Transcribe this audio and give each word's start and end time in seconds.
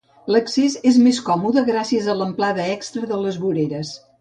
L'accés 0.35 0.77
és 0.91 0.97
més 1.07 1.19
còmode 1.27 1.63
gràcies 1.69 2.09
a 2.13 2.15
l'amplada 2.23 2.69
extra 2.79 3.11
de 3.13 3.21
les 3.27 3.39
voreres. 3.45 3.95